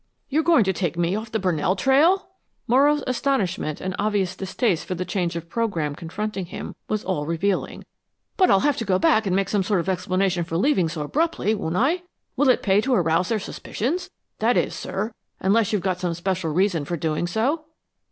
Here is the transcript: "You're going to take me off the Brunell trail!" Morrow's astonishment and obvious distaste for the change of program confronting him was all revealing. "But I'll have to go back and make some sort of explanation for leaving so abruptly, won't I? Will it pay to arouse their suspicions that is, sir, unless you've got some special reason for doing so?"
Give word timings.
"You're 0.29 0.41
going 0.41 0.63
to 0.63 0.73
take 0.73 0.97
me 0.97 1.15
off 1.15 1.31
the 1.31 1.37
Brunell 1.37 1.77
trail!" 1.77 2.31
Morrow's 2.65 3.03
astonishment 3.05 3.79
and 3.79 3.95
obvious 3.99 4.35
distaste 4.35 4.83
for 4.87 4.95
the 4.95 5.05
change 5.05 5.35
of 5.35 5.47
program 5.47 5.93
confronting 5.93 6.47
him 6.47 6.73
was 6.89 7.03
all 7.03 7.27
revealing. 7.27 7.85
"But 8.35 8.49
I'll 8.49 8.61
have 8.61 8.77
to 8.77 8.83
go 8.83 8.97
back 8.97 9.27
and 9.27 9.35
make 9.35 9.49
some 9.49 9.61
sort 9.61 9.79
of 9.79 9.87
explanation 9.87 10.43
for 10.43 10.57
leaving 10.57 10.89
so 10.89 11.03
abruptly, 11.03 11.53
won't 11.53 11.75
I? 11.75 12.01
Will 12.35 12.49
it 12.49 12.63
pay 12.63 12.81
to 12.81 12.95
arouse 12.95 13.29
their 13.29 13.37
suspicions 13.37 14.09
that 14.39 14.57
is, 14.57 14.73
sir, 14.73 15.11
unless 15.39 15.71
you've 15.71 15.83
got 15.83 15.99
some 15.99 16.15
special 16.15 16.49
reason 16.51 16.83
for 16.83 16.97
doing 16.97 17.27
so?" 17.27 17.65